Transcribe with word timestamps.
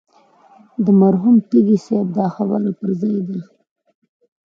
مرحوم 1.01 1.35
تږي 1.49 1.77
صاحب 1.85 2.07
دا 2.17 2.25
خبره 2.35 2.71
پر 2.79 2.89
ځای 2.99 3.19
ده. 3.27 3.39